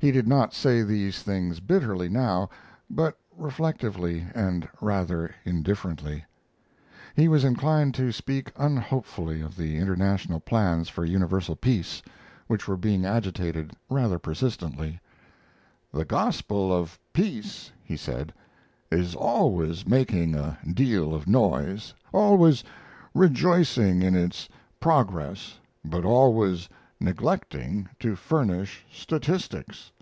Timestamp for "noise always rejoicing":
21.26-24.02